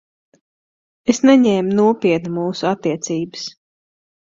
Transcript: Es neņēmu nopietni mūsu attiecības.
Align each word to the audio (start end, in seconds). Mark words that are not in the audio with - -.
Es 1.15 1.19
neņēmu 1.31 1.77
nopietni 1.81 2.35
mūsu 2.39 2.69
attiecības. 2.73 3.47